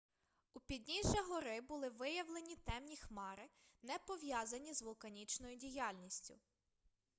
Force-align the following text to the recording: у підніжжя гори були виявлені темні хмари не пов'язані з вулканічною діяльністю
у 0.53 0.59
підніжжя 0.59 1.21
гори 1.29 1.61
були 1.61 1.89
виявлені 1.89 2.55
темні 2.55 2.97
хмари 2.97 3.43
не 3.83 3.99
пов'язані 4.07 4.73
з 4.73 4.81
вулканічною 4.81 5.55
діяльністю 5.55 6.33